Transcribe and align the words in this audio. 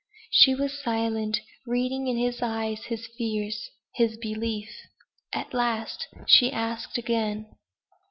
She 0.31 0.55
was 0.55 0.81
silent, 0.81 1.41
reading 1.67 2.07
in 2.07 2.17
his 2.17 2.41
eyes 2.41 2.85
his 2.85 3.05
fears 3.19 3.69
his 3.93 4.17
belief. 4.17 4.69
At 5.31 5.53
last 5.53 6.07
she 6.25 6.51
asked 6.51 6.97
again. 6.97 7.45